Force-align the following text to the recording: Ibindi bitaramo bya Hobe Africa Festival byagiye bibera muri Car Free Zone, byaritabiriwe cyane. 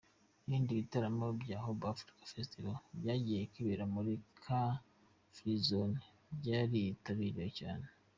Ibindi 0.45 0.71
bitaramo 0.79 1.25
bya 1.41 1.57
Hobe 1.65 1.85
Africa 1.93 2.21
Festival 2.33 2.75
byagiye 2.99 3.41
bibera 3.53 3.85
muri 3.95 4.11
Car 4.43 4.71
Free 5.35 5.61
Zone, 5.69 5.97
byaritabiriwe 6.37 7.47
cyane. 7.59 7.85